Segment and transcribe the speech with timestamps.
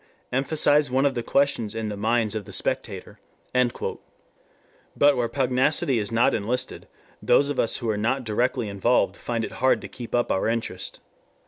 [0.31, 3.19] Emphasize one of the questions in the minds of the spectator.,.."]
[4.97, 6.87] But where pugnacity is not enlisted,
[7.21, 10.47] those of us who are not directly involved find it hard to keep up our
[10.47, 11.01] interest.